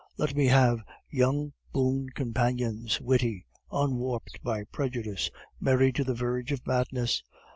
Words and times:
Let 0.17 0.33
me 0.35 0.47
have 0.47 0.83
young 1.11 1.53
boon 1.71 2.09
companions, 2.15 2.99
witty, 2.99 3.45
unwarped 3.71 4.41
by 4.41 4.63
prejudice, 4.63 5.29
merry 5.59 5.93
to 5.93 6.03
the 6.03 6.15
verge 6.15 6.51
of 6.51 6.65
madness! 6.65 7.21